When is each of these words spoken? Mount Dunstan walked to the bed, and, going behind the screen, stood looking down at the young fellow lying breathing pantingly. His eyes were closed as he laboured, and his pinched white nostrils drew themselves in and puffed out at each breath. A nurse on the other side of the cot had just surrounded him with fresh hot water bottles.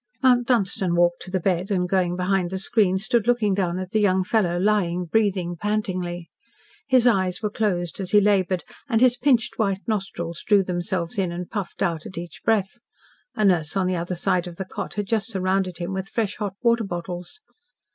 Mount 0.23 0.47
Dunstan 0.47 0.95
walked 0.95 1.21
to 1.21 1.29
the 1.29 1.39
bed, 1.39 1.69
and, 1.69 1.87
going 1.87 2.15
behind 2.15 2.49
the 2.49 2.57
screen, 2.57 2.97
stood 2.97 3.27
looking 3.27 3.53
down 3.53 3.77
at 3.77 3.91
the 3.91 3.99
young 4.01 4.23
fellow 4.23 4.57
lying 4.57 5.05
breathing 5.05 5.55
pantingly. 5.55 6.31
His 6.87 7.05
eyes 7.05 7.43
were 7.43 7.51
closed 7.51 7.99
as 7.99 8.09
he 8.09 8.19
laboured, 8.19 8.63
and 8.89 8.99
his 8.99 9.15
pinched 9.15 9.59
white 9.59 9.87
nostrils 9.87 10.41
drew 10.41 10.63
themselves 10.63 11.19
in 11.19 11.31
and 11.31 11.51
puffed 11.51 11.83
out 11.83 12.07
at 12.07 12.17
each 12.17 12.41
breath. 12.43 12.79
A 13.35 13.45
nurse 13.45 13.77
on 13.77 13.85
the 13.85 13.95
other 13.95 14.15
side 14.15 14.47
of 14.47 14.55
the 14.55 14.65
cot 14.65 14.95
had 14.95 15.05
just 15.05 15.27
surrounded 15.27 15.77
him 15.77 15.93
with 15.93 16.09
fresh 16.09 16.37
hot 16.37 16.55
water 16.63 16.83
bottles. 16.83 17.39